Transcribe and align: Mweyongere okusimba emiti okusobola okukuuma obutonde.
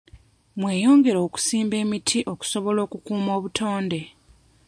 Mweyongere 0.59 1.19
okusimba 1.27 1.75
emiti 1.83 2.19
okusobola 2.33 2.79
okukuuma 2.85 3.31
obutonde. 3.37 4.01